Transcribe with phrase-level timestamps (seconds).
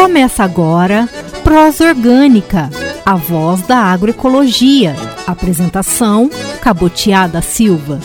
[0.00, 1.06] Começa agora
[1.44, 2.70] Prosa Orgânica,
[3.04, 4.94] a voz da agroecologia.
[5.26, 6.30] Apresentação:
[6.62, 8.00] Cabotiada Silva.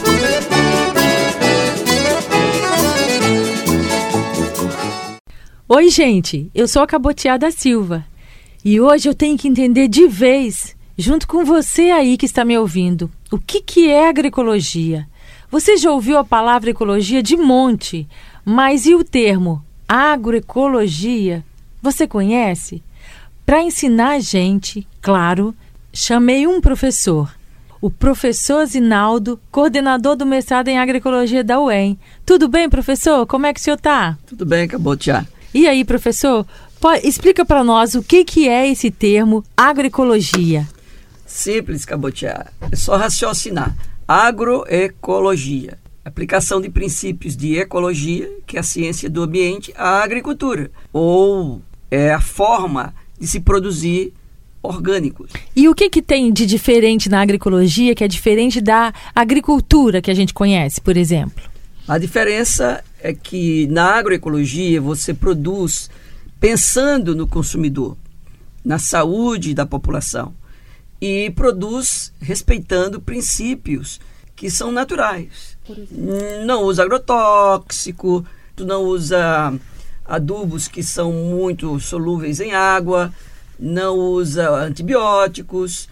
[5.70, 8.06] Oi, gente, eu sou a Cabotiada Silva
[8.64, 12.58] e hoje eu tenho que entender de vez, junto com você aí que está me
[12.58, 15.08] ouvindo, o que, que é agroecologia.
[15.50, 18.06] Você já ouviu a palavra ecologia de monte,
[18.44, 21.42] mas e o termo agroecologia?
[21.86, 22.82] Você conhece?
[23.46, 25.54] Para ensinar a gente, claro,
[25.94, 27.32] chamei um professor,
[27.80, 32.00] o professor Zinaldo, coordenador do mestrado em agroecologia da UEM.
[32.26, 33.28] Tudo bem, professor?
[33.28, 34.18] Como é que o senhor está?
[34.26, 35.28] Tudo bem, Cabotiá.
[35.54, 36.44] E aí, professor,
[36.82, 40.68] pode, explica para nós o que, que é esse termo agroecologia.
[41.24, 42.48] Simples, Cabotiá.
[42.72, 43.76] É só raciocinar.
[44.08, 51.62] Agroecologia aplicação de princípios de ecologia, que é a ciência do ambiente, à agricultura, ou
[51.90, 54.14] é a forma de se produzir
[54.62, 55.32] orgânicos.
[55.56, 60.12] E o que, que tem de diferente na agroecologia que é diferente da agricultura que
[60.12, 61.44] a gente conhece, por exemplo?
[61.88, 65.90] A diferença é que na agroecologia você produz
[66.40, 67.96] pensando no consumidor,
[68.64, 70.34] na saúde da população
[71.00, 74.00] e produz respeitando princípios
[74.36, 75.56] que são naturais.
[76.46, 79.54] Não usa agrotóxico, tu não usa
[80.06, 83.12] adubos que são muito solúveis em água,
[83.60, 85.90] não usa antibióticos,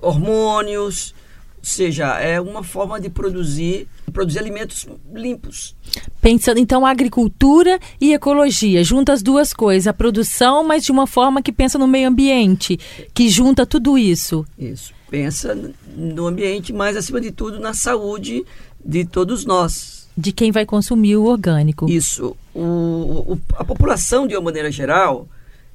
[0.00, 1.14] hormônios,
[1.58, 5.74] ou seja, é uma forma de produzir, produzir alimentos limpos.
[6.20, 11.42] Pensando então agricultura e ecologia, junta as duas coisas, a produção, mas de uma forma
[11.42, 12.78] que pensa no meio ambiente,
[13.12, 14.46] que junta tudo isso.
[14.56, 15.58] Isso, pensa
[15.96, 18.44] no ambiente, mas acima de tudo na saúde
[18.84, 21.88] de todos nós de quem vai consumir o orgânico.
[21.90, 22.36] Isso.
[22.54, 25.28] O, o, a população, de uma maneira geral,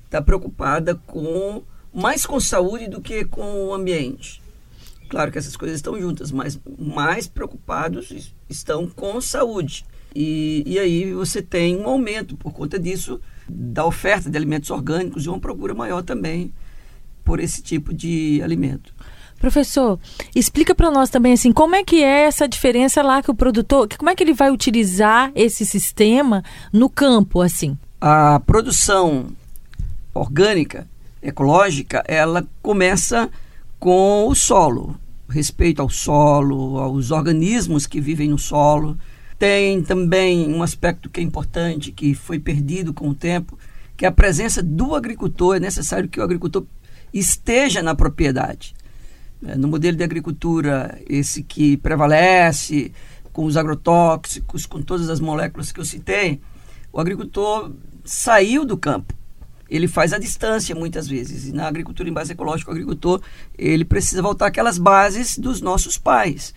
[0.06, 1.62] está preocupada com
[1.94, 4.42] mais com saúde do que com o ambiente.
[5.10, 9.86] Claro que essas coisas estão juntas, mas mais preocupados estão com saúde.
[10.16, 15.26] E, e aí você tem um aumento, por conta disso, da oferta de alimentos orgânicos
[15.26, 16.54] e uma procura maior também
[17.24, 18.94] por esse tipo de alimento.
[19.42, 20.00] Professor,
[20.36, 23.90] explica para nós também assim, como é que é essa diferença lá que o produtor,
[23.98, 27.76] como é que ele vai utilizar esse sistema no campo assim?
[28.00, 29.30] A produção
[30.14, 30.88] orgânica,
[31.24, 33.32] ecológica, ela começa
[33.80, 34.96] com o solo,
[35.28, 38.96] respeito ao solo, aos organismos que vivem no solo.
[39.40, 43.58] Tem também um aspecto que é importante, que foi perdido com o tempo,
[43.98, 45.56] que é a presença do agricultor.
[45.56, 46.64] É necessário que o agricultor
[47.12, 48.76] esteja na propriedade.
[49.46, 52.92] É, no modelo de agricultura, esse que prevalece,
[53.34, 56.40] com os agrotóxicos, com todas as moléculas que eu citei,
[56.92, 57.72] o agricultor
[58.04, 59.14] saiu do campo.
[59.70, 61.48] Ele faz a distância muitas vezes.
[61.48, 63.22] E na agricultura em base ecológica, o agricultor
[63.58, 66.54] ele precisa voltar àquelas bases dos nossos pais.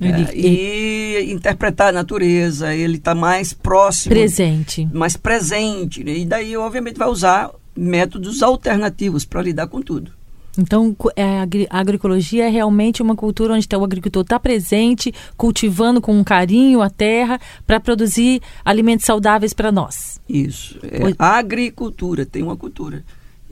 [0.00, 4.14] Ele, é, e interpretar a natureza, ele está mais próximo.
[4.14, 4.86] Presente.
[4.92, 6.04] Mais presente.
[6.04, 6.18] Né?
[6.18, 10.10] E daí, obviamente, vai usar métodos alternativos para lidar com tudo.
[10.58, 11.40] Então, é,
[11.70, 16.88] a agroecologia é realmente uma cultura onde o agricultor está presente, cultivando com carinho a
[16.88, 20.20] terra para produzir alimentos saudáveis para nós.
[20.28, 20.78] Isso.
[20.82, 23.04] É, a agricultura tem uma cultura.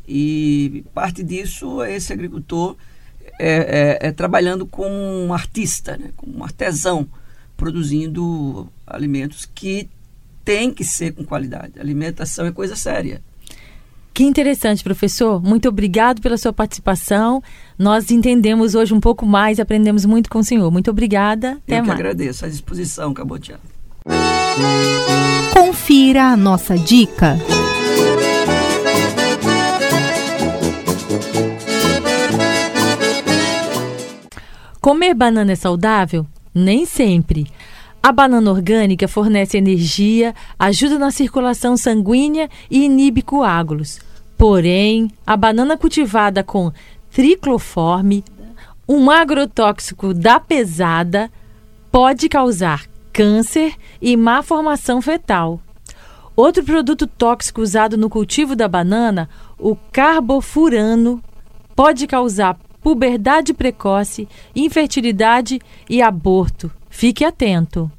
[0.06, 2.76] E parte disso é esse agricultor
[3.38, 7.06] é, é, é trabalhando como um artista, né, como um artesão,
[7.56, 9.88] produzindo alimentos que
[10.44, 11.80] tem que ser com qualidade.
[11.80, 13.22] alimentação é coisa séria.
[14.14, 15.42] Que interessante, professor.
[15.42, 17.42] Muito obrigado pela sua participação.
[17.76, 20.70] Nós entendemos hoje um pouco mais, aprendemos muito com o senhor.
[20.70, 21.58] Muito obrigada.
[21.66, 21.86] Até Eu mais.
[21.86, 22.44] que agradeço.
[22.44, 23.60] À disposição, Cabotiano.
[25.52, 27.36] Confira a nossa dica.
[34.80, 36.24] Comer banana é saudável?
[36.54, 37.48] Nem sempre.
[38.02, 43.98] A banana orgânica fornece energia, ajuda na circulação sanguínea e inibe coágulos.
[44.36, 46.72] Porém, a banana cultivada com
[47.10, 48.24] tricloforme,
[48.88, 51.30] um agrotóxico da pesada,
[51.90, 55.60] pode causar câncer e má formação fetal.
[56.36, 61.22] Outro produto tóxico usado no cultivo da banana, o carbofurano,
[61.76, 66.70] pode causar puberdade precoce, infertilidade e aborto.
[66.90, 67.90] Fique atento.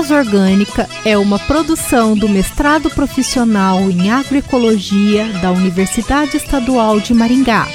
[0.00, 7.68] Prosa Orgânica é uma produção do mestrado profissional em agroecologia da Universidade Estadual de Maringá.